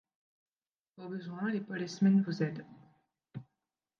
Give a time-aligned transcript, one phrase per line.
[0.97, 2.65] Au besoin les policemen vous aident.